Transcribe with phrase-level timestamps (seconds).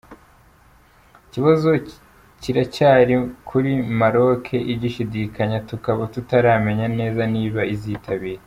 [1.25, 1.69] Ikibazo
[2.41, 3.15] kiracyari
[3.49, 8.39] kuri Maroc igishidikanya tukaba tutaramenya neza niba izitabira.